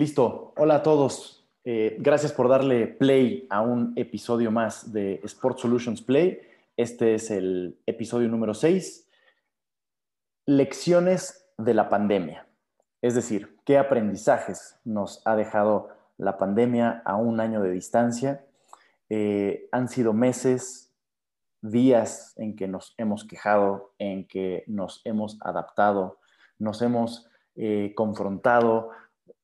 [0.00, 0.54] Listo.
[0.56, 1.46] Hola a todos.
[1.62, 6.40] Eh, gracias por darle play a un episodio más de Sport Solutions Play.
[6.74, 9.06] Este es el episodio número 6.
[10.46, 12.46] Lecciones de la pandemia.
[13.02, 18.42] Es decir, qué aprendizajes nos ha dejado la pandemia a un año de distancia.
[19.10, 20.94] Eh, han sido meses,
[21.60, 26.20] días en que nos hemos quejado, en que nos hemos adaptado,
[26.58, 28.92] nos hemos eh, confrontado,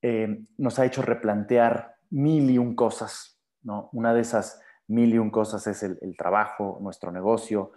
[0.06, 3.40] eh, nos ha hecho replantear mil y un cosas.
[3.62, 3.88] ¿no?
[3.92, 7.72] Una de esas mil y un cosas es el, trabajo, nuestro negocio,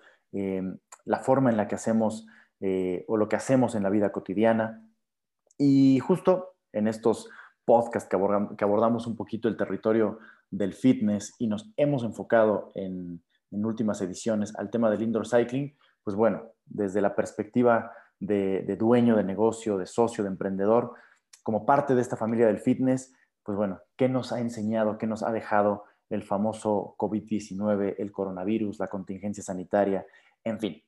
[1.06, 2.28] la forma en la que hacemos
[3.08, 4.86] o lo que hacemos en la vida cotidiana.
[5.58, 7.30] Y justo en estos
[7.66, 10.20] podcasts que, abordamos un poquito el territorio
[10.52, 15.76] del fitness y nos hemos enfocado en, en últimas ediciones al tema del indoor cycling,
[16.04, 20.94] pues bueno, desde la perspectiva de, dueño de negocio, de socio, de emprendedor,
[21.44, 25.24] como parte de esta familia del fitness, pues bueno, ¿qué nos ha enseñado, qué nos
[25.24, 30.06] ha dejado el famoso COVID-19, el coronavirus, la contingencia sanitaria,
[30.44, 30.84] en fin?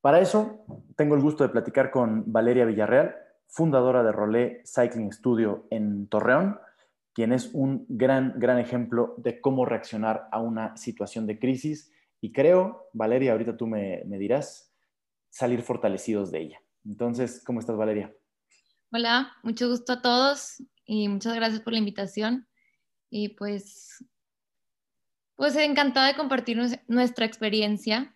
[0.00, 5.66] Para eso, tengo el gusto de platicar con Valeria Villarreal, fundadora de Rolé Cycling Studio
[5.70, 6.58] en Torreón,
[7.14, 11.90] quien es un gran, gran ejemplo de cómo reaccionar a una situación de crisis.
[12.20, 14.74] Y creo, Valeria, ahorita tú me, me dirás,
[15.30, 16.60] salir fortalecidos de ella.
[16.84, 18.12] Entonces, ¿cómo estás, Valeria?
[18.96, 22.46] Hola, mucho gusto a todos y muchas gracias por la invitación.
[23.10, 24.04] Y pues,
[25.34, 28.14] pues encantada de compartir nuestra experiencia.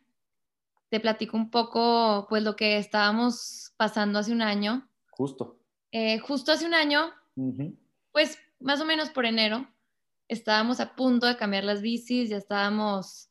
[0.88, 4.88] Te platico un poco, pues, lo que estábamos pasando hace un año.
[5.10, 5.58] Justo.
[5.90, 7.12] Eh, justo hace un año,
[8.12, 9.66] pues más o menos por enero,
[10.28, 13.30] estábamos a punto de cambiar las bicis, ya estábamos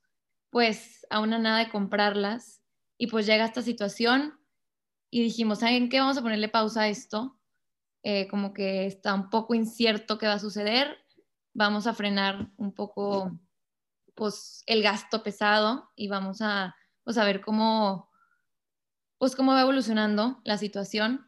[0.49, 2.61] pues a una nada de comprarlas
[2.97, 4.37] y pues llega esta situación
[5.09, 5.99] y dijimos, ¿saben qué?
[6.01, 7.36] Vamos a ponerle pausa a esto,
[8.09, 10.97] eh, como que está un poco incierto qué va a suceder,
[11.53, 13.37] vamos a frenar un poco
[14.15, 16.73] pues el gasto pesado y vamos a
[17.03, 18.09] pues a ver cómo
[19.17, 21.27] pues cómo va evolucionando la situación.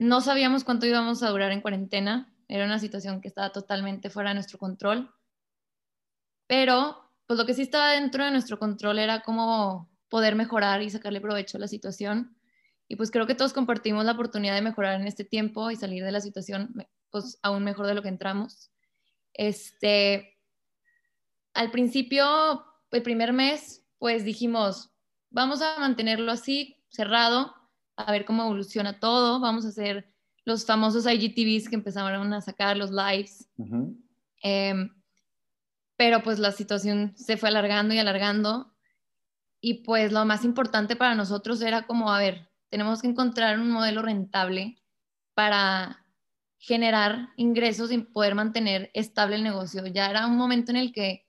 [0.00, 4.30] No sabíamos cuánto íbamos a durar en cuarentena, era una situación que estaba totalmente fuera
[4.30, 5.14] de nuestro control.
[6.48, 10.90] Pero, pues lo que sí estaba dentro de nuestro control era cómo poder mejorar y
[10.90, 12.39] sacarle provecho a la situación.
[12.90, 16.02] Y pues creo que todos compartimos la oportunidad de mejorar en este tiempo y salir
[16.02, 16.74] de la situación
[17.10, 18.72] pues aún mejor de lo que entramos.
[19.32, 20.36] Este,
[21.54, 24.90] al principio, el primer mes, pues dijimos,
[25.30, 27.54] vamos a mantenerlo así, cerrado,
[27.94, 30.12] a ver cómo evoluciona todo, vamos a hacer
[30.44, 33.48] los famosos IGTVs que empezaron a sacar, los lives.
[34.42, 34.92] Em,
[35.96, 38.74] pero pues la situación se fue alargando y alargando.
[39.60, 43.70] Y pues lo más importante para nosotros era como, a ver, tenemos que encontrar un
[43.70, 44.78] modelo rentable
[45.34, 46.06] para
[46.58, 49.86] generar ingresos y poder mantener estable el negocio.
[49.86, 51.26] Ya era un momento en el que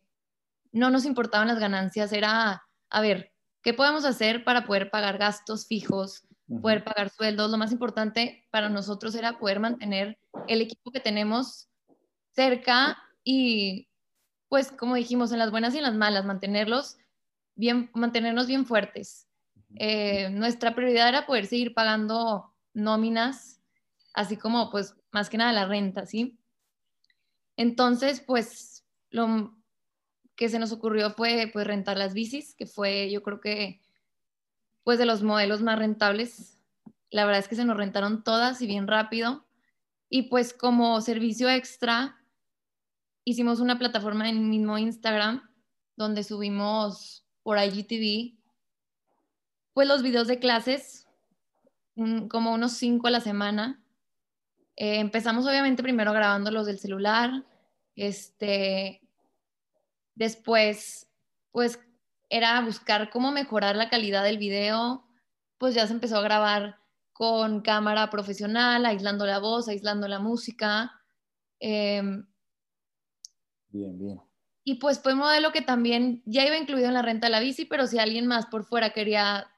[0.71, 5.67] no nos importaban las ganancias, era, a ver, ¿qué podemos hacer para poder pagar gastos
[5.67, 6.27] fijos,
[6.59, 7.51] poder pagar sueldos.
[7.51, 11.69] Lo más importante para nosotros era poder mantener el equipo que tenemos
[12.31, 13.87] cerca y,
[14.49, 16.97] pues, como dijimos, en las buenas y en las malas, mantenerlos
[17.55, 19.27] bien, mantenernos bien fuertes.
[19.75, 23.61] Eh, nuestra prioridad era poder seguir pagando nóminas,
[24.13, 26.37] así como, pues, más que nada la renta, ¿sí?
[27.57, 29.55] Entonces, pues, lo
[30.35, 33.81] que se nos ocurrió fue, pues, rentar las bicis, que fue, yo creo que
[34.83, 36.57] pues de los modelos más rentables.
[37.09, 39.45] La verdad es que se nos rentaron todas y bien rápido.
[40.09, 42.21] Y pues como servicio extra,
[43.23, 45.49] hicimos una plataforma en el mismo Instagram
[45.95, 48.37] donde subimos por IGTV
[49.73, 51.07] pues los videos de clases,
[52.29, 53.83] como unos cinco a la semana.
[54.75, 57.45] Eh, empezamos obviamente primero grabando los del celular,
[57.95, 59.01] este,
[60.15, 61.07] después
[61.51, 61.79] pues
[62.29, 65.05] era buscar cómo mejorar la calidad del video,
[65.57, 66.77] pues ya se empezó a grabar
[67.11, 71.01] con cámara profesional, aislando la voz, aislando la música.
[71.59, 72.25] Em,
[73.69, 74.21] bien, bien.
[74.63, 77.39] Y pues fue un modelo que también ya iba incluido en la renta de la
[77.39, 79.50] bici, pero si alguien más por fuera quería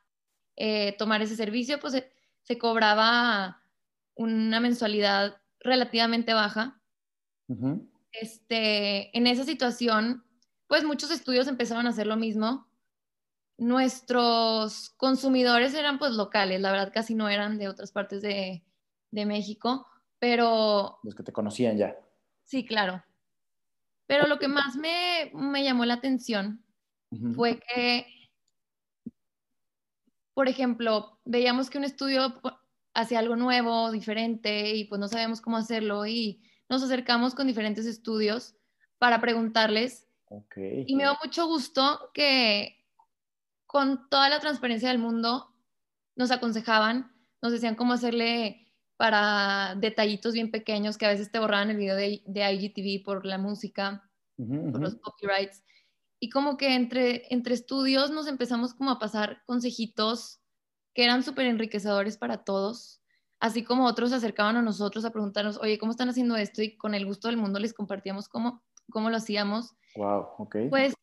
[0.55, 2.03] eh, tomar ese servicio, pues
[2.41, 3.61] se, cobraba
[4.15, 6.81] una mensualidad relativamente baja.
[8.11, 10.23] este, en esa situación,
[10.67, 12.67] pues muchos estudios empezaron a hacer lo mismo.
[13.57, 18.63] Nuestros consumidores eran pues locales, la verdad casi no eran de otras partes de,
[19.11, 19.85] México,
[20.17, 20.97] pero...
[21.03, 21.95] Los que te conocían ya.
[22.43, 23.03] Sí, claro.
[24.07, 25.31] Pero lo que más me,
[25.63, 26.65] llamó la atención
[27.35, 28.07] fue que,
[30.33, 32.41] por ejemplo, veíamos que un estudio
[32.93, 37.85] hacía algo nuevo, diferente, y pues no sabíamos cómo hacerlo, y nos acercamos con diferentes
[37.85, 38.55] estudios
[38.97, 40.07] para preguntarles.
[40.87, 42.83] Y me dio mucho gusto que
[43.67, 45.53] con toda la transparencia del mundo
[46.15, 51.69] nos aconsejaban, nos decían cómo hacerle para detallitos bien pequeños que a veces te borraban
[51.69, 55.63] el video de, IGTV por la música, por los copyrights.
[56.23, 60.39] Y como que entre, entre estudios nos empezamos como a pasar consejitos
[60.93, 63.01] que eran súper enriquecedores para todos,
[63.41, 66.61] así como otros se acercaban a nosotros a preguntarnos, oye, ¿cómo están haciendo esto?
[66.61, 69.75] Y con el gusto del mundo les compartíamos cómo, cómo lo hacíamos.
[69.97, 70.55] Wow, ok.
[70.69, 70.93] Pues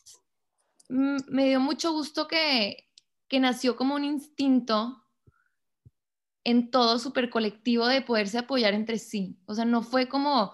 [0.88, 2.88] mm, me dio mucho gusto que,
[3.28, 5.04] que nació como un instinto
[6.44, 9.38] en todo súper colectivo de poderse apoyar entre sí.
[9.44, 10.50] O sea, no fue como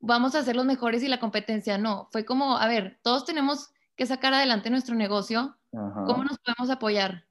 [0.00, 3.70] vamos a ser los mejores y la competencia, no, fue como, a ver, todos tenemos
[3.98, 7.26] que sacar adelante nuestro negocio, ¿cómo nos podemos apoyar?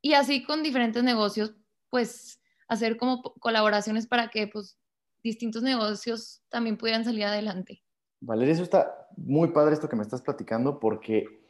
[0.00, 1.54] Y así con diferentes negocios,
[1.90, 4.78] pues hacer como colaboraciones para que pues
[5.22, 7.82] distintos negocios también pudieran salir adelante.
[8.22, 11.44] Valeria, eso está muy padre esto que me estás platicando porque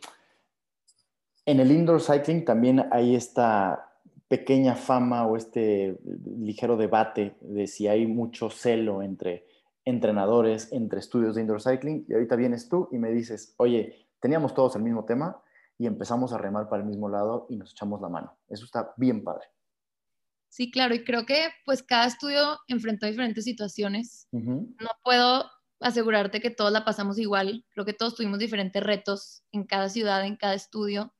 [1.46, 5.96] en el indoor cycling también hay esta pequeña fama o este
[6.38, 9.46] ligero debate de si hay mucho celo entre
[9.84, 14.54] entrenadores, entre estudios de indoor cycling y ahorita vienes tú y me dices, oye, teníamos
[14.54, 15.42] todos el mismo tema,
[15.80, 18.38] y empezamos a remar para el mismo lado y nos echamos la mano.
[18.50, 19.46] Eso está bien padre.
[20.50, 24.28] Sí, claro, y creo que pues cada estudio enfrentó diferentes situaciones.
[24.30, 25.50] No puedo
[25.80, 30.26] asegurarte que todos la pasamos igual, creo que todos tuvimos diferentes retos en cada ciudad,
[30.26, 31.14] en cada estudio,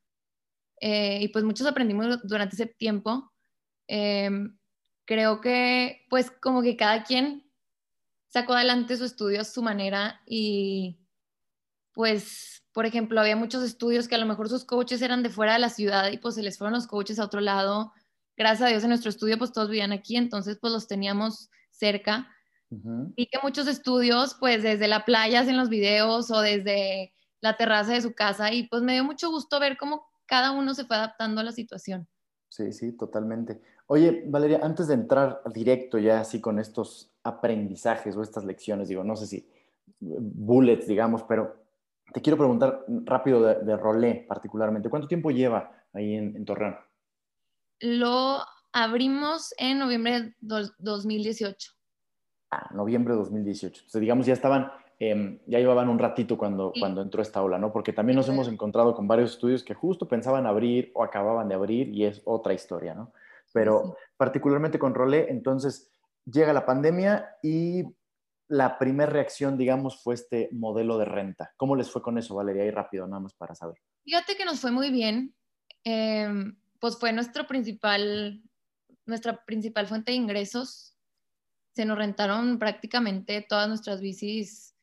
[0.79, 3.33] eh, y pues muchos aprendimos durante ese tiempo.
[3.87, 4.59] Em,
[5.07, 7.51] creo que pues como que cada quien
[8.29, 11.01] sacó adelante su estudio a su manera y
[11.95, 15.55] pues por ejemplo, había muchos estudios que a lo mejor sus coaches eran de fuera
[15.55, 17.93] de la ciudad y pues se les fueron los coaches a otro lado.
[18.37, 22.29] Gracias a Dios en nuestro estudio pues todos vivían aquí, entonces pues los teníamos cerca.
[23.17, 27.95] Y que muchos estudios pues desde la playa hacen los videos o desde la terraza
[27.95, 30.95] de su casa y pues me dio mucho gusto ver cómo cada uno se fue
[30.95, 32.07] adaptando a la situación.
[32.49, 33.61] Sí, sí, totalmente.
[33.87, 39.03] Oye, Valeria, antes de entrar directo ya así con estos aprendizajes o estas lecciones, digo,
[39.03, 39.49] no sé si
[40.01, 41.60] bullets, digamos, pero
[42.13, 44.89] te quiero preguntar rápido de, de Rolé particularmente.
[44.89, 46.77] ¿Cuánto tiempo lleva ahí en, Torreón?
[47.81, 48.39] Lo
[48.73, 51.73] abrimos en noviembre de 2018.
[52.51, 53.81] Ah, noviembre de 2018.
[53.81, 57.73] Entonces, digamos, ya estaban, em, ya llevaban un ratito cuando, cuando entró esta ola, ¿no?
[57.73, 61.55] Porque también nos hemos encontrado con varios estudios que justo pensaban abrir o acababan de
[61.55, 63.13] abrir y es otra historia, ¿no?
[63.53, 65.91] Pero particularmente con Rolé, entonces
[66.25, 67.85] llega la pandemia y
[68.51, 71.55] la primera reacción, digamos, fue este modelo de renta.
[71.57, 72.67] ¿Cómo les fue con eso, Valeria?
[72.67, 73.79] Y rápido, nada más para saber.
[74.03, 75.37] Fíjate que nos fue muy bien.
[75.85, 78.43] Em, pues fue nuestro principal,
[79.07, 80.97] nuestra principal fuente de ingresos.
[81.77, 84.75] Se nos rentaron prácticamente todas nuestras bicis,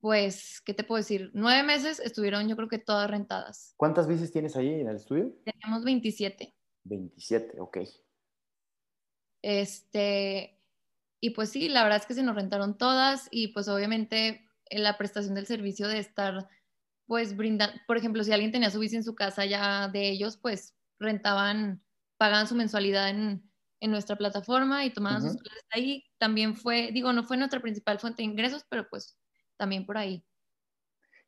[0.00, 1.30] pues, ¿qué te puedo decir?
[1.32, 3.72] Nueve meses estuvieron, yo creo que todas rentadas.
[3.76, 5.32] ¿Cuántas bicis tienes ahí en el estudio?
[5.44, 6.52] Teníamos 27.
[6.82, 7.78] 27, ok.
[9.42, 10.55] Este,
[11.26, 14.84] y pues sí, la verdad es que se nos rentaron todas y pues obviamente en
[14.84, 16.48] la prestación del servicio de estar
[17.06, 20.36] pues brindando, por ejemplo, si alguien tenía su bici en su casa ya de ellos,
[20.36, 21.82] pues rentaban,
[22.16, 23.42] pagaban su mensualidad en,
[23.88, 26.04] nuestra plataforma y tomaban sus clases ahí.
[26.18, 29.16] También fue, digo, no fue nuestra principal fuente de ingresos, pero pues
[29.56, 30.24] también por ahí.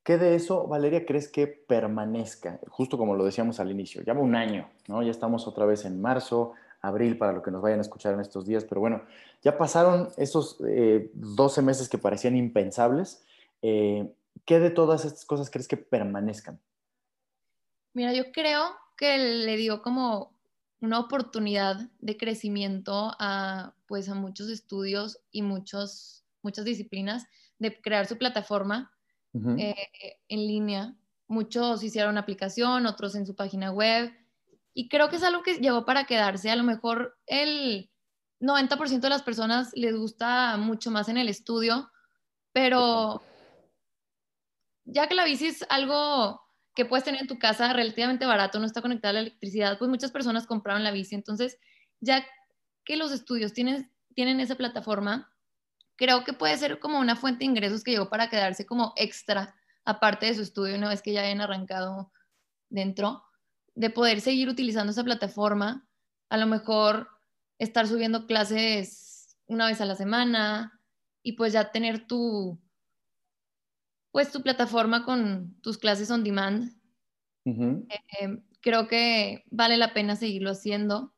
[0.03, 2.59] ¿Qué de eso, Valeria, crees que permanezca?
[2.69, 5.03] Justo como lo decíamos al inicio, ya va un año, ¿no?
[5.05, 8.21] Ya estamos otra vez en marzo, abril para lo que nos vayan a escuchar en
[8.21, 9.03] estos días, pero bueno,
[9.43, 13.25] ya pasaron esos 12 eh, meses que parecían impensables.
[13.63, 14.13] Eh,
[14.45, 16.61] ¿Qué de todas estas cosas crees que permanezcan?
[17.93, 20.33] Mira, yo creo que le dio como
[20.81, 27.27] una oportunidad de crecimiento a, pues, a muchos estudios y muchos, muchas disciplinas
[27.59, 28.93] de crear su plataforma
[29.35, 29.75] eh,
[30.29, 30.95] en línea.
[31.27, 34.11] Muchos hicieron aplicación, otros en su página web,
[34.79, 36.53] y creo que es algo que llegó para quedarse.
[36.53, 37.91] A lo mejor el
[38.41, 41.91] 90% de las personas les gusta mucho más en el estudio,
[42.53, 43.21] pero
[44.85, 46.41] ya que la bici es algo
[46.77, 49.91] que puedes tener en tu casa relativamente barato, no está conectada a la electricidad, pues
[49.91, 51.17] muchas personas compraron la bici.
[51.17, 51.59] Entonces,
[51.99, 52.25] ya
[52.85, 55.35] que los estudios tienen, tienen esa plataforma,
[55.97, 59.57] creo que puede ser como una fuente de ingresos que llegó para quedarse como extra,
[59.85, 62.13] aparte de su estudio, una vez que ya hayan arrancado
[62.71, 63.25] dentro
[63.79, 65.89] de poder seguir utilizando esa plataforma,
[66.31, 67.09] a lo mejor
[67.59, 70.83] estar subiendo clases una vez a la semana
[71.23, 72.61] y pues ya tener tu,
[74.11, 76.77] pues tu plataforma con tus clases on demand.
[77.45, 81.15] Eh, creo que vale la pena seguirlo haciendo.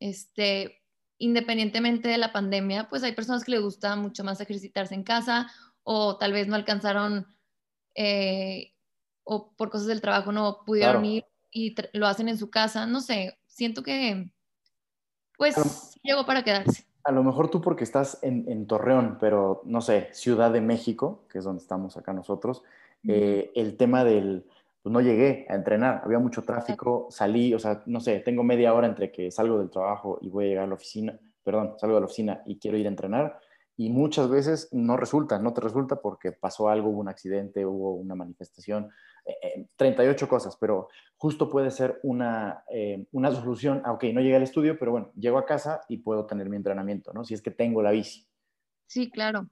[0.00, 0.82] Este,
[1.18, 5.52] independientemente de la pandemia, pues hay personas que les gusta mucho más ejercitarse en casa
[5.82, 7.26] o tal vez no alcanzaron
[7.94, 8.72] eh,
[9.24, 12.86] o por cosas del trabajo no pudieron ir y lo hacen en su casa.
[12.86, 14.30] No sé, siento que
[15.36, 15.56] pues
[16.02, 16.84] llegó para quedarse.
[17.02, 21.38] A lo mejor tú porque estás en, Torreón, pero no sé, Ciudad de México, que
[21.38, 22.62] es donde estamos acá nosotros,
[23.08, 24.44] eh, el tema del,
[24.82, 28.74] pues no llegué a entrenar, había mucho tráfico, salí, o sea, no sé, tengo media
[28.74, 31.94] hora entre que salgo del trabajo y voy a llegar a la oficina, perdón, salgo
[31.94, 33.40] de la oficina y quiero ir a entrenar,
[33.80, 37.94] y muchas veces no resulta, no te resulta porque pasó algo, hubo un accidente, hubo
[37.94, 38.90] una manifestación,
[39.76, 44.36] 38 eh, cosas, pero justo puede ser una, eh, una solución, ah, ok, no llegué
[44.36, 47.24] al estudio, pero bueno, llego a casa y puedo tener mi entrenamiento, ¿no?
[47.24, 48.28] Si es que tengo la bici.
[48.86, 49.48] Sí, claro.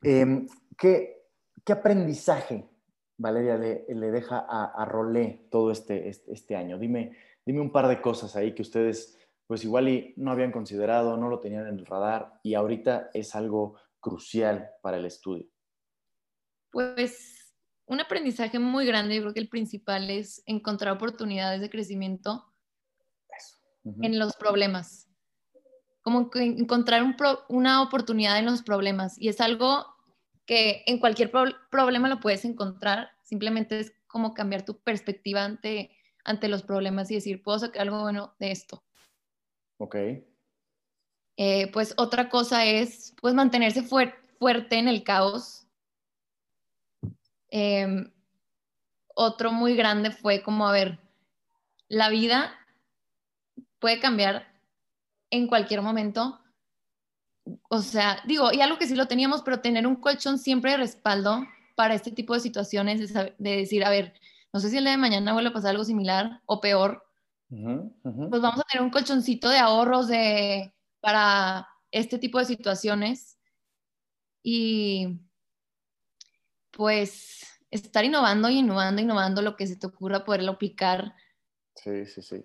[0.00, 0.46] Em,
[0.78, 1.24] ¿qué,
[1.64, 2.68] ¿qué, aprendizaje,
[3.16, 6.78] Valeria, le, le deja a, a, Rolé todo este, este, este, año?
[6.78, 11.16] Dime, dime un par de cosas ahí que ustedes, pues igual y no habían considerado,
[11.16, 15.46] no lo tenían en el radar y ahorita es algo crucial para el estudio.
[16.70, 22.52] Pues un aprendizaje muy grande, yo creo que el principal es encontrar oportunidades de crecimiento
[24.02, 25.08] en los problemas.
[26.02, 27.02] Como encontrar
[27.48, 29.18] una oportunidad en los problemas.
[29.18, 29.86] Y es algo
[30.44, 31.32] que en cualquier
[31.70, 33.08] problema lo puedes encontrar.
[33.22, 35.90] Simplemente es como cambiar tu perspectiva ante,
[36.22, 38.84] ante los problemas y decir, puedo sacar algo bueno de esto.
[39.78, 39.96] Ok.
[41.36, 45.68] Eh, pues otra cosa es, pues mantenerse fuerte en el caos
[47.50, 48.12] Em,
[49.14, 50.98] otro muy grande fue como, a ver,
[51.88, 52.52] la vida
[53.78, 54.46] puede cambiar
[55.30, 56.40] en cualquier momento.
[57.70, 60.76] O sea, digo, y algo que sí lo teníamos, pero tener un colchón siempre de
[60.78, 64.14] respaldo para este tipo de situaciones, de, decir, a ver,
[64.52, 67.07] no sé si el día de mañana vuelve a pasar algo similar o peor,
[67.48, 73.38] pues vamos a tener un colchoncito de ahorros de, para este tipo de situaciones.
[74.42, 75.20] Y
[76.70, 81.14] pues estar innovando y innovando, innovando lo que se te ocurra, poderlo aplicar.
[81.74, 82.44] Sí, sí, sí.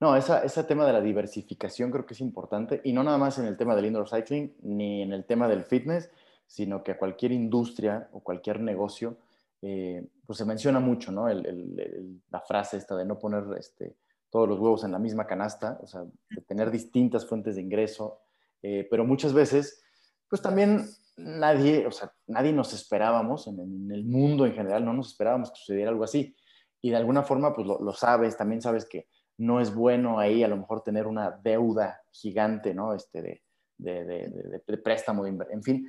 [0.00, 3.38] No, esa, ese tema de la diversificación creo que es importante y no nada más
[3.38, 6.10] en el tema del indoor cycling ni en el tema del fitness,
[6.46, 9.16] sino que a cualquier industria o cualquier negocio,
[9.62, 11.28] eh, pues se menciona mucho, ¿no?
[11.28, 13.94] la frase esta de no poner este,
[14.32, 18.22] todos los huevos en la misma canasta, o sea, de tener distintas fuentes de ingreso,
[18.62, 19.84] eh, pero muchas veces,
[20.26, 25.08] pues también nadie, o sea, nadie nos esperábamos, en, el mundo en general, no nos
[25.08, 26.34] esperábamos que sucediera algo así.
[26.80, 30.48] Y de alguna forma, pues lo, sabes, también sabes que no es bueno ahí a
[30.48, 32.94] lo mejor tener una deuda gigante, ¿no?
[32.94, 33.42] Este, de,
[33.78, 35.86] de, préstamo, en fin.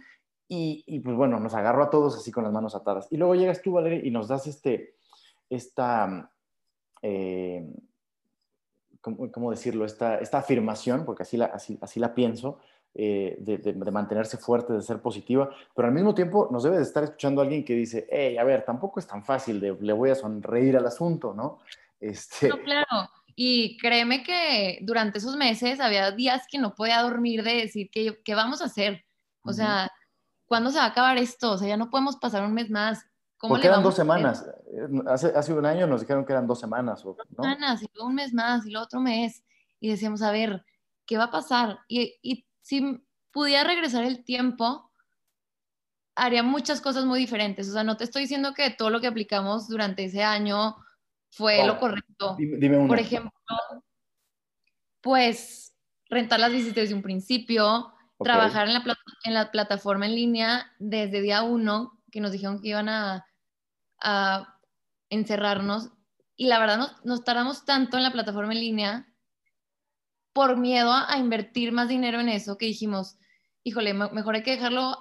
[0.55, 3.07] Y, pues bueno, nos agarró a todos así con las manos atadas.
[3.09, 4.97] Y luego llegas tú, Valeria, y nos das este,
[5.49, 6.31] esta,
[7.01, 7.67] eh,
[9.03, 9.85] ¿cómo, decirlo?
[9.85, 12.59] Esta, esta afirmación, porque así la, así, así la pienso,
[12.95, 17.03] eh, de, mantenerse fuerte, de ser positiva, pero al mismo tiempo nos debe de estar
[17.03, 20.15] escuchando alguien que dice, hey, a ver, tampoco es tan fácil, de, le voy a
[20.15, 21.59] sonreír al asunto, ¿no?
[21.99, 22.47] Este...
[22.47, 23.09] No, claro.
[23.35, 28.21] Y créeme que durante esos meses había días que no podía dormir de decir, ¿qué,
[28.23, 29.03] qué vamos a hacer?
[29.43, 29.91] O sea,
[30.45, 31.53] ¿cuándo se va a acabar esto?
[31.53, 33.05] O sea, ya no podemos pasar un mes más.
[33.37, 34.45] ¿Cómo Porque eran dos semanas.
[35.07, 37.03] Hace, hace un año nos dijeron que eran dos semanas.
[37.03, 39.43] Dos semanas, y luego un mes más, y luego otro mes.
[39.79, 40.65] Y decíamos, a ver,
[41.05, 41.79] ¿qué va a pasar?
[41.87, 44.91] Y, y si pudiera regresar el tiempo,
[46.15, 47.69] haría muchas cosas muy diferentes.
[47.69, 50.75] O sea, no te estoy diciendo que todo lo que aplicamos durante ese año
[51.29, 52.35] fue lo correcto.
[52.37, 53.31] Dime, Por ejemplo,
[55.01, 55.75] pues
[56.09, 61.21] rentar las visitas desde un principio, trabajar en la, en la, plataforma en línea desde
[61.21, 63.25] día uno, que nos dijeron que iban a,
[63.99, 64.52] a
[65.13, 65.91] encerrarnos.
[66.35, 69.13] Y la verdad, nos, nos tardamos tanto en la plataforma en línea
[70.33, 73.17] por miedo a, invertir más dinero en eso que dijimos,
[73.63, 74.97] híjole, mejor hay que dejarlo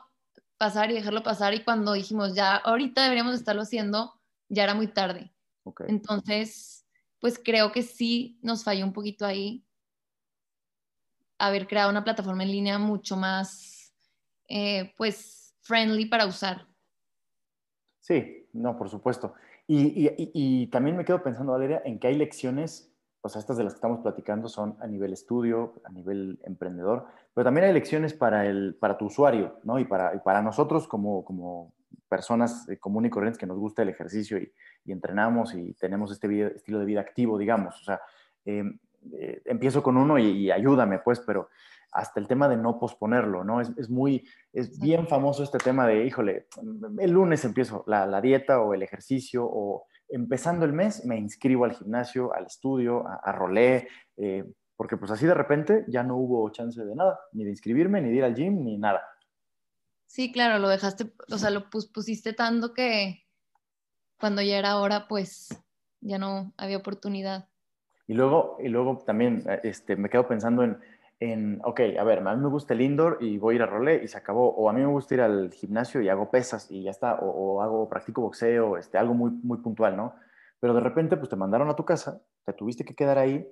[0.59, 4.88] pasar y dejarlo pasar y cuando dijimos, ya ahorita deberíamos estarlo haciendo, ya era muy
[4.88, 5.33] tarde.
[5.88, 6.87] Entonces,
[7.19, 9.64] pues creo que sí nos falló un poquito ahí
[11.38, 13.92] haber creado una plataforma en línea mucho más,
[14.49, 16.69] eh, pues, friendly para usar.
[17.99, 19.35] Sí, no, por supuesto.
[19.75, 22.93] Y, también me quedo pensando, Valeria, en que hay lecciones
[23.25, 27.07] o sea, estas de las que estamos platicando son a nivel estudio, a nivel emprendedor,
[27.33, 29.79] pero también hay lecciones para, el, para tu usuario, ¿no?
[29.79, 31.73] Y para, para nosotros como, como
[32.09, 34.52] personas comunes y corrientes que nos gusta el ejercicio y,
[34.87, 37.81] entrenamos y tenemos este estilo de vida activo, digamos.
[37.81, 38.00] O sea,
[38.45, 38.76] em,
[39.12, 41.49] eh, empiezo con uno y, ayúdame, pues, pero
[41.93, 43.61] hasta el tema de no posponerlo, ¿no?
[43.61, 46.47] Es, es, muy, es bien famoso este tema de, híjole,
[46.99, 51.65] el lunes empiezo la, la dieta o el ejercicio o empezando el mes me inscribo
[51.65, 54.45] al gimnasio, al estudio, a, Rolé, eh,
[54.77, 58.11] porque pues así de repente ya no hubo chance de nada, ni de inscribirme, ni
[58.11, 59.03] de ir al gym, ni nada.
[60.07, 63.25] Sí, claro, lo dejaste, o sea, lo pusiste tanto que
[64.21, 65.49] cuando ya era hora, pues
[66.01, 67.49] ya no había oportunidad.
[68.07, 70.79] Y luego, y luego también este, me quedo pensando en,
[71.23, 73.67] en, ok, a ver, a mí me gusta el indoor y voy a ir a
[73.67, 76.69] rolé y se acabó, o a mí me gusta ir al gimnasio y hago pesas
[76.69, 80.17] y ya está, o, o hago, practico boxeo, este, algo muy, muy puntual, ¿no?
[80.59, 83.47] Pero de repente, pues te mandaron a tu casa, te tuviste que quedar ahí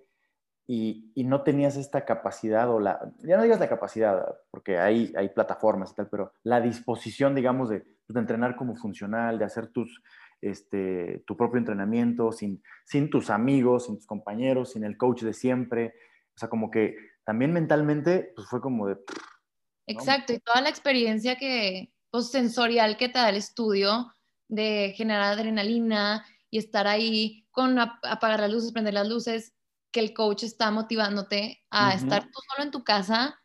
[0.67, 5.13] y, y, no tenías esta capacidad o la, ya no digas la capacidad, porque hay,
[5.17, 9.45] hay plataformas y tal, pero la disposición, digamos, de, pues, de entrenar como funcional, de
[9.45, 10.03] hacer tus,
[10.41, 15.35] este, tu propio entrenamiento sin, sin tus amigos, sin tus compañeros, sin el coach de
[15.35, 15.95] siempre.
[16.35, 18.97] O sea, como que también mentalmente, pues fue como de...
[19.87, 24.13] Exacto, y toda la experiencia que, pues, sensorial que te da el estudio
[24.49, 29.55] de generar adrenalina y estar ahí con apagar las luces, prender las luces,
[29.91, 33.41] que el coach está motivándote a estar tú solo en tu casa,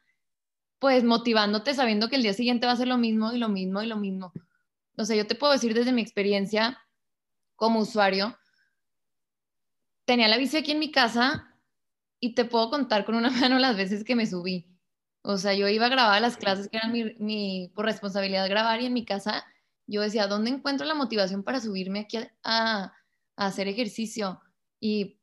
[0.79, 3.81] pues motivándote sabiendo que el día siguiente va a ser lo mismo y lo mismo
[3.81, 4.31] y lo mismo.
[4.97, 6.79] O sea, yo te puedo decir desde mi experiencia
[7.55, 8.37] como usuario,
[10.05, 11.54] tenía la bici aquí en mi casa
[12.25, 14.67] y te puedo contar con una mano las veces que me subí.
[15.21, 18.81] O sea, yo iba a grabar las clases que eran mi, mi por responsabilidad grabar
[18.81, 19.45] y en mi casa
[19.85, 22.93] yo decía, ¿dónde encuentro la motivación para subirme aquí a, a
[23.35, 24.41] hacer ejercicio?
[24.79, 25.19] Y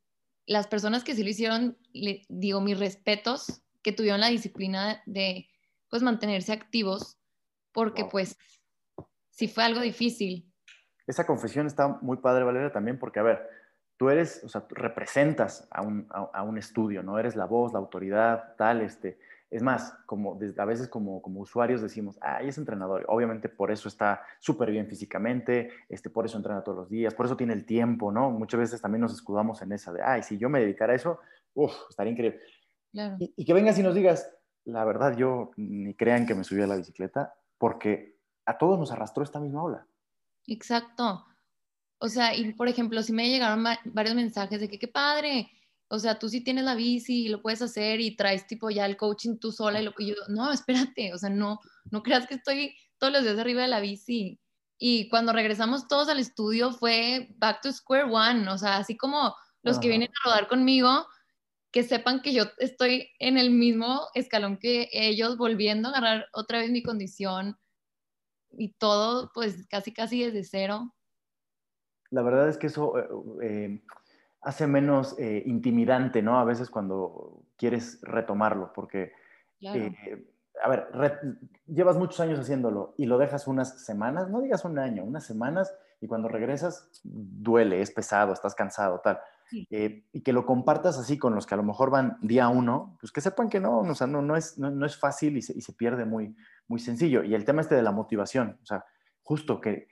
[0.46, 5.48] las personas que sí lo hicieron, le digo mis respetos, que tuvieron la disciplina de
[5.90, 7.18] pues mantenerse activos,
[7.72, 8.38] porque pues
[9.30, 10.48] sí fue algo difícil.
[11.08, 13.40] Esa confesión está muy padre, Valeria, también porque, a ver,
[14.02, 17.20] tú eres, o sea, tú representas a un, a, un, estudio, ¿no?
[17.20, 19.20] Eres la voz, la autoridad, tal, este.
[19.48, 23.04] Es más, como a veces como, como usuarios decimos, ah, es entrenador.
[23.06, 27.26] Obviamente por eso está súper bien físicamente, este, por eso entrena todos los días, por
[27.26, 28.28] eso tiene el tiempo, ¿no?
[28.32, 31.20] Muchas veces también nos escudamos en esa de, ay, si yo me dedicara a eso,
[31.54, 32.40] uff, estaría increíble.
[33.20, 36.60] Y, y, que vengas y nos digas, la verdad, yo ni crean que me subí
[36.60, 39.86] a la bicicleta, porque a todos nos arrastró esta misma ola.
[40.48, 41.24] Exacto.
[42.02, 45.48] O sea, y por ejemplo, si me llegaron varios mensajes de que qué padre,
[45.86, 48.86] o sea, tú sí tienes la bici y lo puedes hacer y traes tipo ya
[48.86, 51.60] el coaching tú sola y lo que yo, no, espérate, o sea, no,
[51.92, 54.40] no creas que estoy todos los días arriba de la bici.
[54.78, 59.36] Y cuando regresamos todos al estudio fue back to square one, o sea, así como
[59.62, 61.06] los que vienen a rodar conmigo,
[61.70, 66.58] que sepan que yo estoy en el mismo escalón que ellos, volviendo a agarrar otra
[66.58, 67.56] vez mi condición
[68.50, 70.92] y todo, pues casi, casi desde cero.
[72.12, 72.96] La verdad es que eso...
[72.98, 73.08] Eh,
[73.42, 73.82] eh
[74.42, 76.38] hace menos eh, intimidante, ¿no?
[76.38, 79.12] A veces cuando quieres retomarlo, porque,
[79.60, 80.26] eh,
[80.62, 80.88] a ver,
[81.66, 85.72] llevas muchos años haciéndolo y lo dejas unas semanas, no digas un año, unas semanas,
[86.00, 89.20] y cuando regresas duele, es pesado, estás cansado, tal.
[89.70, 92.96] Eh, y que lo compartas así con los que a lo mejor van día uno,
[93.00, 95.56] pues que sepan que no, o sea, no, no, es, no, es fácil y se,
[95.56, 96.34] y se, pierde muy,
[96.66, 97.22] muy sencillo.
[97.22, 98.84] Y el tema este de la motivación, o sea,
[99.22, 99.91] justo que,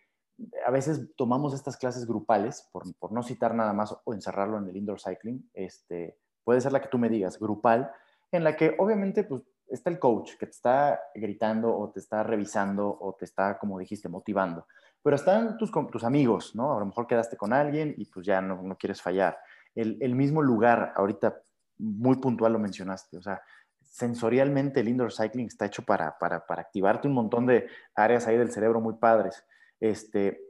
[0.65, 4.69] a veces tomamos estas clases grupales, por, por, no citar nada más o encerrarlo en
[4.69, 7.91] el indoor cycling, este, puede ser la que tú me digas, grupal,
[8.33, 12.23] en la que obviamente pues, está el coach que te está gritando o te está
[12.23, 14.67] revisando o te está, como dijiste, motivando.
[15.03, 16.77] Pero están tus, tus amigos, ¿no?
[16.77, 19.39] A lo mejor quedaste con alguien y pues ya no, no quieres fallar.
[19.75, 21.41] El, el, mismo lugar, ahorita
[21.79, 23.41] muy puntual lo mencionaste, o sea,
[23.81, 28.37] sensorialmente el indoor cycling está hecho para, para, para activarte un montón de áreas ahí
[28.37, 29.45] del cerebro muy padres.
[29.81, 30.41] Este,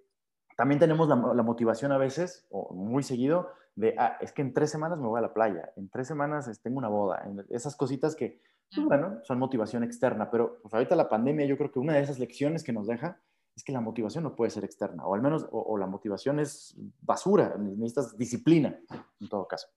[0.57, 4.71] también tenemos la, motivación a veces, o muy seguido, de, ah, es que en tres
[4.71, 8.15] semanas me voy a la playa, en tres semanas este, tengo una boda, esas cositas
[8.15, 8.43] que,
[8.75, 12.03] pues, bueno, son motivación externa, pero pues ahorita la pandemia yo creo que una de
[12.03, 13.21] esas lecciones que nos deja
[13.57, 16.75] es que la motivación no puede ser externa, o al menos, o, la motivación es
[17.01, 18.79] basura, necesitas disciplina
[19.21, 19.69] en todo caso.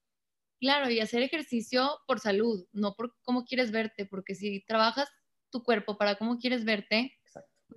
[0.60, 5.10] Claro, y hacer ejercicio por salud, no por cómo quieres verte, porque si trabajas
[5.50, 7.14] tu cuerpo para cómo quieres verte,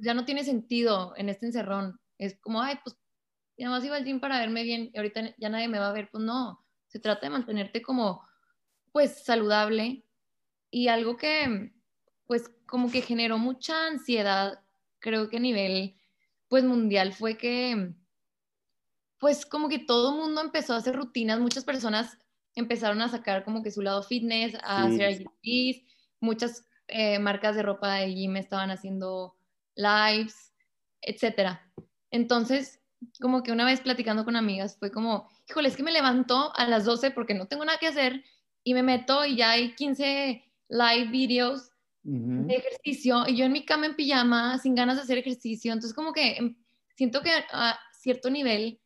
[0.00, 2.00] ya no tiene sentido en este encerrón.
[2.18, 2.96] Es como, ay, pues,
[3.58, 5.92] ya más iba al gym para verme bien y ahorita ya nadie me va a
[5.92, 6.08] ver.
[6.10, 8.22] Pues no, se trata de mantenerte como,
[8.92, 10.04] pues, saludable.
[10.70, 11.72] Y algo que,
[12.26, 14.62] pues, como que generó mucha ansiedad,
[14.98, 15.96] creo que a nivel,
[16.48, 17.94] pues, mundial fue que,
[19.18, 22.18] pues, como que todo el mundo empezó a hacer rutinas, muchas personas
[22.54, 25.22] empezaron a sacar como que su lado fitness, a hacer
[26.20, 29.35] muchas eh, marcas de ropa de gym estaban haciendo
[29.76, 30.52] lives,
[31.00, 31.72] etcétera.
[32.10, 32.80] Entonces,
[33.20, 36.66] como que una vez platicando con amigas fue como, híjole, es que me levanto a
[36.66, 38.24] las 12 porque no tengo nada que hacer
[38.64, 41.70] y me meto y ya hay 15 live videos
[42.02, 45.72] de ejercicio y yo en mi cama en pijama sin ganas de hacer ejercicio.
[45.72, 46.56] Entonces, como que em,
[46.94, 48.80] siento que a cierto nivel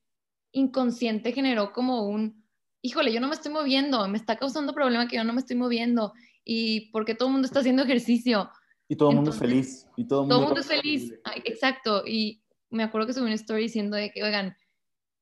[0.53, 2.45] inconsciente generó como un,
[2.83, 5.57] híjole, yo no me estoy moviendo, me está causando problema que yo no me estoy
[5.57, 6.13] moviendo
[6.45, 8.51] y porque todo el mundo está haciendo ejercicio.
[8.91, 9.87] Y todo el mundo feliz.
[9.97, 12.03] Y todo el mundo, todo mundo es feliz, exacto.
[12.05, 14.57] Y me acuerdo que subí una story diciendo de que, oigan,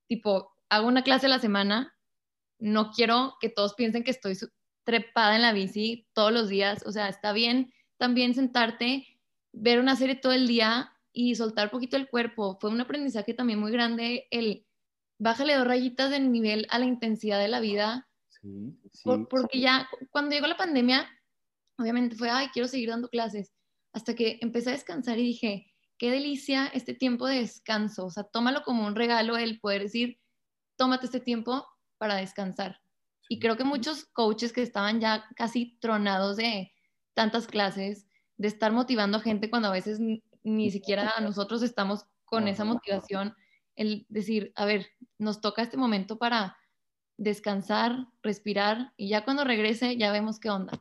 [0.07, 1.95] tipo, hago una clase a la semana,
[2.59, 4.39] no quiero que todos piensen que estoy
[4.85, 9.07] trepada en la bici todos los días, o sea, está bien también sentarte,
[9.53, 12.57] ver una serie todo el día y soltar poquito el cuerpo.
[12.59, 14.65] Fue un aprendizaje también muy grande el
[15.19, 18.09] bájale dos rayitas de nivel a la intensidad de la vida.
[18.29, 21.07] Sí, sí, porque ya cuando llegó la pandemia,
[21.77, 23.58] obviamente fue, ay, quiero seguir dando clases.
[23.93, 28.07] Hasta que empecé a descansar y dije, qué delicia este tiempo de descanso.
[28.07, 30.19] O sea, tómalo como un regalo el poder decir,
[30.77, 31.67] tómate este tiempo
[31.99, 32.81] para descansar.
[33.29, 36.73] Y creo que muchos coaches que estaban ya casi tronados de
[37.15, 39.99] tantas clases, de estar motivando a gente cuando a veces
[40.45, 43.35] ni siquiera nosotros estamos con esa motivación,
[43.75, 44.87] el decir, a ver,
[45.19, 46.57] nos toca este momento para
[47.17, 50.73] descansar, respirar y ya cuando regrese ya vemos qué onda.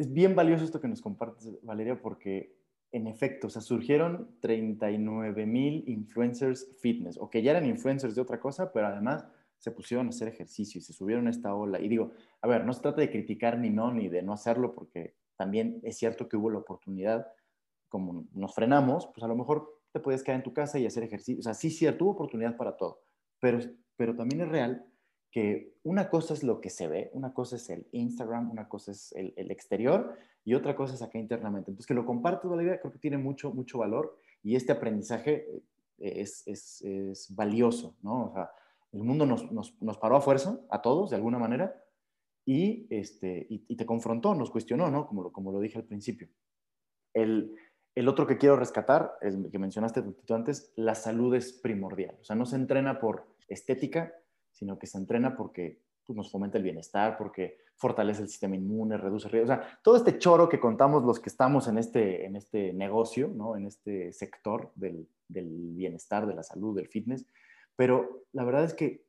[0.00, 2.56] Es bien valioso esto que nos compartes, Valeria, porque
[2.90, 8.22] en efecto, o sea, surgieron 39 mil influencers fitness, o que ya eran influencers de
[8.22, 9.26] otra cosa, pero además
[9.58, 11.78] se pusieron a hacer ejercicio y se subieron a esta ola.
[11.82, 14.74] Y digo, a ver, no se trata de criticar ni no, ni de no hacerlo,
[14.74, 17.26] porque también es cierto que hubo la oportunidad,
[17.90, 21.02] como nos frenamos, pues a lo mejor te puedes quedar en tu casa y hacer
[21.02, 21.40] ejercicio.
[21.40, 23.02] O sea, sí, cierto, hubo oportunidad para todo,
[23.38, 23.58] pero,
[23.96, 24.89] pero también es real
[25.30, 28.90] que una cosa es lo que se ve, una cosa es el Instagram, una cosa
[28.90, 31.70] es el, exterior y otra cosa es acá internamente.
[31.70, 35.46] Entonces, que lo compartas, Valeria, creo que tiene mucho, mucho valor y este aprendizaje
[35.98, 38.26] eh, es, es, valioso, ¿no?
[38.26, 38.50] O sea,
[38.92, 41.80] el mundo nos, nos, nos, paró a fuerza, a todos, de alguna manera,
[42.44, 45.06] y, este, y, te confrontó, nos cuestionó, ¿no?
[45.06, 46.28] Como lo, como lo dije al principio.
[47.14, 47.54] El,
[47.94, 52.16] el otro que quiero rescatar, el que mencionaste un antes, la salud es primordial.
[52.20, 54.12] O sea, no se entrena por estética,
[54.60, 58.98] sino que se entrena porque pues, nos fomenta el bienestar, porque fortalece el sistema inmune,
[58.98, 59.54] reduce el riesgo.
[59.54, 63.28] O sea, todo este choro que contamos los que estamos en este, en este negocio,
[63.28, 63.56] ¿no?
[63.56, 67.26] en este sector del, del bienestar, de la salud, del fitness.
[67.74, 69.06] Pero la verdad es que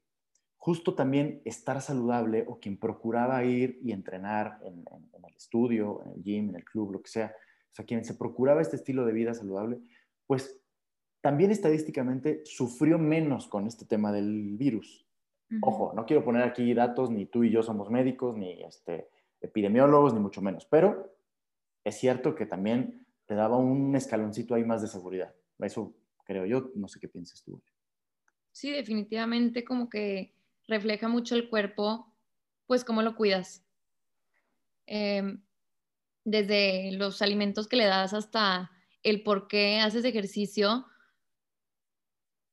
[0.56, 6.12] justo también estar saludable o quien procuraba ir y entrenar en, en el estudio, en
[6.14, 7.36] el gym, en el club, lo que sea,
[7.72, 9.82] o sea, quien se procuraba este estilo de vida saludable,
[10.28, 10.62] pues
[11.20, 15.06] también estadísticamente sufrió menos con este tema del virus.
[15.62, 19.10] Ojo, no quiero poner aquí datos, ni tú y yo somos médicos, ni este,
[19.42, 21.14] epidemiólogos, ni mucho menos, pero
[21.84, 25.34] es cierto que también te daba un escaloncito ahí más de seguridad.
[25.60, 27.62] Eso creo yo, no sé qué piensas tú.
[28.52, 30.34] Sí, definitivamente como que
[30.68, 32.14] refleja mucho el cuerpo,
[32.68, 33.66] pues cómo lo cuidas.
[34.88, 35.38] Eh,
[36.24, 38.72] desde los alimentos que le das hasta
[39.04, 40.86] el por qué haces ejercicio.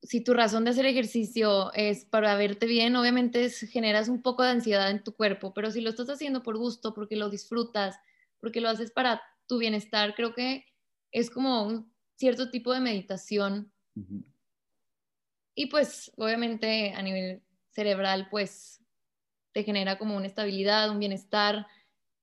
[0.02, 4.50] Si tu razón de hacer ejercicio es para verte bien, obviamente generas un poco de
[4.50, 7.96] ansiedad en tu cuerpo, pero si lo estás haciendo por gusto, porque lo disfrutas,
[8.40, 10.64] porque lo haces para tu bienestar, creo que
[11.10, 13.72] es como un cierto tipo de meditación.
[15.54, 18.80] Y pues obviamente a nivel cerebral, pues
[19.52, 21.66] te genera como una estabilidad, un bienestar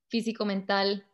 [0.08, 1.06] físico, mental,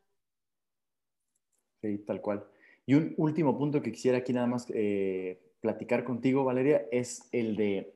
[1.83, 2.47] Sí, tal cual.
[2.87, 7.57] Y un último punto que quisiera aquí nada más eh, platicar contigo, Valeria, es el
[7.57, 7.95] de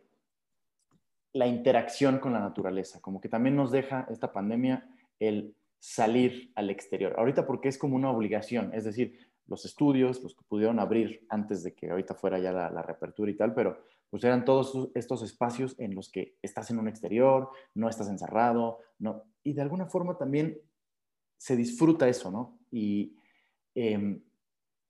[1.34, 3.00] la interacción con la naturaleza.
[3.02, 7.14] Como que también nos deja esta pandemia el salir al exterior.
[7.18, 11.62] Ahorita porque es como una obligación, es decir, los estudios, los que pudieron abrir antes
[11.62, 13.76] de que ahorita fuera ya la, la reapertura y tal, pero
[14.08, 18.78] pues eran todos estos espacios en los que estás en un exterior, no estás encerrado,
[18.98, 20.58] no, y de alguna forma también
[21.36, 22.58] se disfruta eso, ¿no?
[22.72, 23.16] Y,
[23.76, 24.22] Em,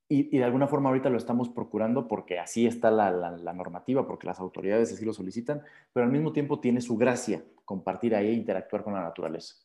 [0.09, 4.27] y, de alguna forma ahorita lo estamos procurando porque así está la, la, normativa, porque
[4.27, 8.33] las autoridades así lo solicitan, pero al mismo tiempo tiene su gracia compartir ahí e
[8.35, 9.57] interactuar con la naturaleza.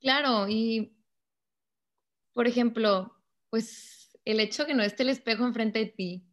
[0.00, 0.96] Claro, y
[2.32, 3.12] por ejemplo,
[3.50, 6.24] pues el hecho que no esté el espejo enfrente de ti,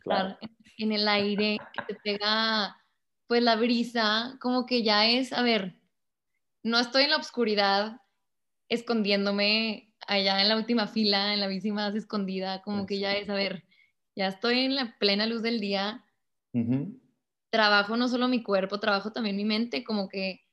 [0.00, 0.36] claro.
[0.76, 2.76] en el aire, que te pega
[3.26, 5.80] pues la brisa, como que ya es, a ver,
[6.62, 8.02] no estoy en la oscuridad
[8.68, 13.28] escondiéndome allá en la última fila, en la bici más escondida, como que ya es,
[13.28, 13.64] a ver,
[14.14, 16.04] ya estoy en la plena luz del día,
[17.50, 20.44] trabajo no solo mi cuerpo, trabajo también mi mente, como que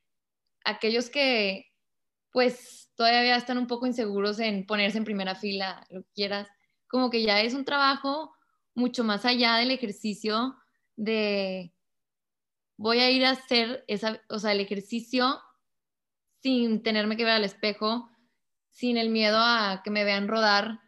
[0.64, 1.72] aquellos que
[2.30, 6.48] pues todavía están un poco inseguros en ponerse en primera fila, lo que quieras,
[6.88, 8.32] como que ya es un trabajo
[8.74, 10.56] mucho más allá del ejercicio
[10.96, 11.72] de
[12.76, 15.40] voy a ir a hacer esa, o sea, el ejercicio
[16.42, 18.10] sin tenerme que ver al espejo,
[18.72, 20.80] sin el miedo a que me vean rodar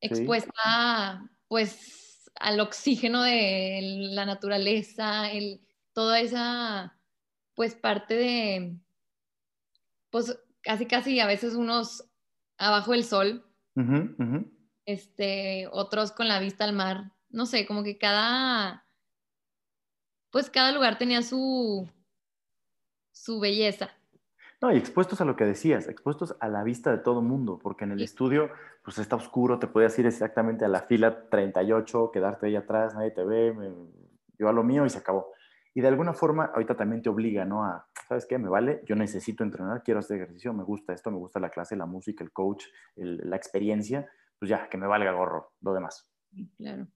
[0.00, 3.80] expuesta pues al oxígeno de
[4.12, 5.60] la naturaleza, el,
[5.92, 6.98] toda esa,
[7.54, 8.76] pues parte de,
[10.10, 12.04] pues casi casi a veces unos
[12.56, 13.44] abajo del sol,
[14.86, 18.86] este, otros con la vista al mar, no sé, como que cada,
[20.30, 21.88] pues cada lugar tenía su,
[23.12, 23.99] su belleza.
[24.60, 27.84] No, y expuestos a lo que decías, expuestos a la vista de todo mundo, porque
[27.84, 28.50] en el estudio,
[28.84, 33.10] pues está oscuro, te puedes ir exactamente a la fila 38, quedarte ahí atrás, nadie
[33.10, 33.54] te ve,
[34.38, 35.32] yo a lo mío y se acabó.
[35.72, 37.64] Y de alguna forma, ahorita también te obliga, ¿no?
[37.64, 38.36] A, ¿sabes qué?
[38.36, 41.74] Me vale, yo necesito entrenar, quiero hacer ejercicio, me gusta esto, me gusta la clase,
[41.74, 42.64] la música, el coach,
[42.96, 46.10] la experiencia, pues ya, que me valga gorro lo demás.
[46.58, 46.86] Claro.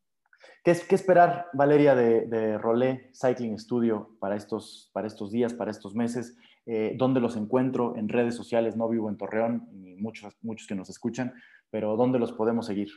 [0.62, 5.70] ¿Qué, qué esperar, Valeria, de, de Rolé Cycling Studio para estos, para estos días, para
[5.70, 6.36] estos meses?
[6.66, 7.96] Eh, ¿Dónde los encuentro?
[7.96, 11.34] En redes sociales, no vivo en Torreón, muchos, muchos que nos escuchan,
[11.70, 12.90] pero ¿dónde los podemos seguir?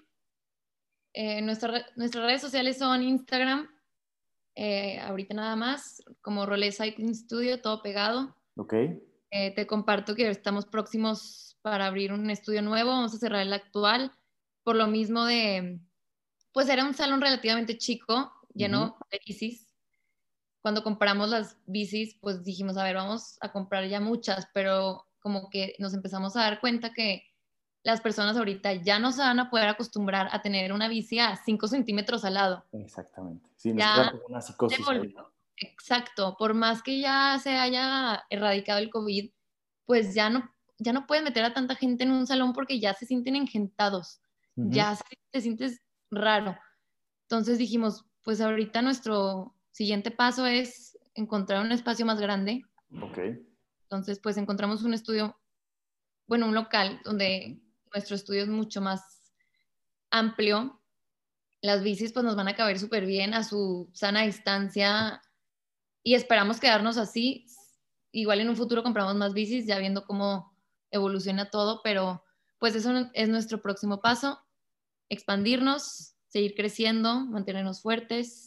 [1.14, 3.68] Eh, nuestras redes sociales son Instagram,
[4.56, 8.36] eh, ahorita nada más, como Rolé Cycling Studio, todo pegado.
[8.56, 8.74] Ok.
[9.30, 13.54] Eh, te comparto que estamos próximos para abrir un estudio nuevo, vamos a cerrar el
[13.54, 14.12] actual,
[14.64, 15.80] por lo mismo de,
[16.54, 19.67] pues era un salón relativamente chico, lleno de bicis.
[20.68, 25.50] Cuando compramos las bicis, pues dijimos, a ver, vamos a comprar ya muchas, pero como
[25.50, 27.24] que nos empezamos a dar cuenta que
[27.84, 31.38] las personas ahorita ya no se van a poder acostumbrar a tener una bici a
[31.38, 32.66] 5 centímetros al lado.
[32.74, 33.50] Exactamente.
[33.56, 34.86] Sí, ya una psicosis.
[35.56, 36.36] Exacto.
[36.38, 39.32] Por más que ya se haya erradicado el COVID,
[39.86, 42.94] pues ya no, ya no puedes meter a tanta gente en un salón porque ya
[42.94, 44.20] se sienten engentados.
[44.58, 46.58] Ya se, te sientes raro.
[47.22, 52.64] Entonces dijimos, pues ahorita nuestro siguiente paso es encontrar un espacio más grande.
[53.00, 53.20] Ok.
[53.84, 55.40] Entonces, pues encontramos un estudio,
[56.26, 57.62] bueno, un local donde
[57.94, 59.32] nuestro estudio es mucho más
[60.10, 60.82] amplio.
[61.62, 65.22] Las bicis pues nos van a caber súper bien a su sana distancia
[66.02, 67.46] y esperamos quedarnos así.
[68.12, 70.58] Igual en un futuro compramos más bicis ya viendo cómo
[70.90, 72.24] evoluciona todo, pero
[72.58, 74.40] pues eso es nuestro próximo paso,
[75.08, 78.47] expandirnos, seguir creciendo, mantenernos fuertes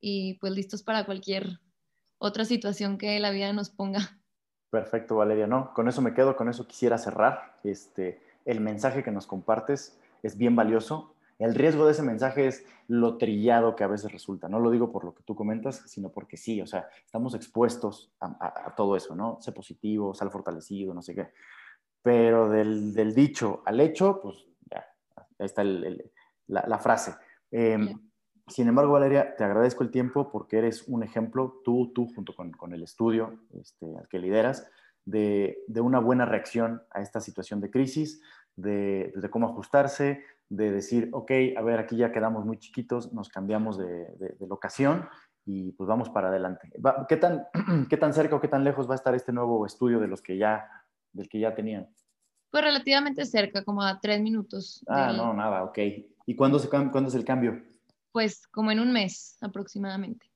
[0.00, 1.60] y pues listos para cualquier
[2.18, 4.20] otra situación que la vida nos ponga.
[4.70, 5.46] Perfecto, Valeria.
[5.46, 7.56] No, con eso me quedo, con eso quisiera cerrar.
[7.64, 11.14] Este, el mensaje que nos compartes es bien valioso.
[11.38, 14.48] El riesgo de ese mensaje es lo trillado que a veces resulta.
[14.48, 18.12] No lo digo por lo que tú comentas, sino porque sí, o sea, estamos expuestos
[18.20, 19.38] a, todo eso, ¿no?
[19.40, 21.30] Sé positivo, sal fortalecido, no sé qué.
[22.02, 24.86] Pero del, dicho al hecho, pues ya,
[25.38, 27.14] ahí está la, frase.
[27.50, 27.98] Em,
[28.50, 32.72] sin embargo, Valeria, te agradezco el tiempo porque eres un ejemplo, tú, tú junto con,
[32.72, 34.68] el estudio este, al que lideras,
[35.04, 38.20] de, una buena reacción a esta situación de crisis,
[38.56, 43.78] de, cómo ajustarse, de decir, ok, a ver, aquí ya quedamos muy chiquitos, nos cambiamos
[43.78, 45.08] de, locación
[45.46, 46.70] y pues vamos para adelante.
[47.08, 47.46] ¿Qué tan,
[47.88, 50.22] ¿Qué tan cerca o qué tan lejos va a estar este nuevo estudio de los
[50.22, 50.68] que ya,
[51.12, 51.88] del que ya tenían?
[52.50, 54.84] Pues relativamente cerca, como a tres minutos.
[54.88, 55.78] Ah, no, nada, ok.
[56.26, 57.69] ¿Y cuándo, se, cuándo es el cambio?
[58.12, 60.30] Pues como en un mes aproximadamente.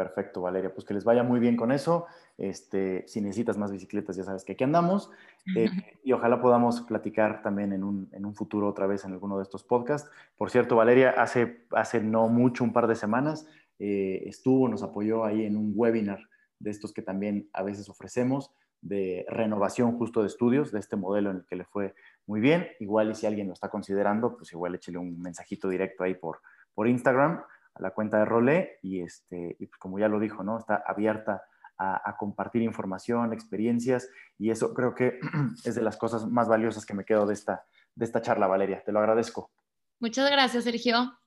[0.00, 0.72] Perfecto, Valeria.
[0.72, 2.06] Pues que les vaya muy bien con eso.
[2.38, 5.10] Este, si necesitas más bicicletas, ya sabes que aquí andamos.
[5.54, 5.68] Eh,
[6.02, 10.10] y ojalá podamos platicar también en un, futuro otra vez en alguno de estos podcasts.
[10.38, 13.46] Por cierto, Valeria, hace, hace no mucho, un par de semanas,
[13.78, 16.20] eh, estuvo, nos apoyó ahí en un webinar
[16.58, 21.30] de estos que también a veces ofrecemos de renovación justo de estudios, de este modelo
[21.30, 22.68] en el que le fue muy bien.
[22.80, 26.40] Igual y si alguien lo está considerando, pues igual échele un mensajito directo ahí por,
[26.80, 27.42] por Instagram
[27.74, 30.56] a la cuenta de Role y, este, y pues como ya lo dijo, ¿no?
[30.56, 31.42] Está abierta
[31.76, 35.20] a, compartir información, experiencias y eso creo que
[35.66, 38.82] es de las cosas más valiosas que me quedo de esta, de esta charla, Valeria.
[38.82, 39.50] Te lo agradezco.
[39.98, 41.18] Muchas gracias, Sergio.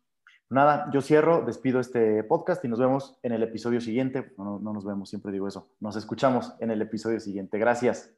[0.50, 4.34] Nada, yo cierro, despido este podcast y nos vemos en el episodio siguiente.
[4.40, 5.70] No, no nos vemos, siempre digo eso.
[5.80, 7.60] Nos escuchamos en el episodio siguiente.
[7.60, 8.12] Gracias.